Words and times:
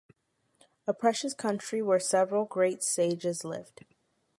A 0.87 0.95
precious 0.95 1.35
country 1.35 1.79
where 1.79 1.99
several 1.99 2.45
great 2.45 2.81
sages 2.81 3.43
lived 3.45 3.85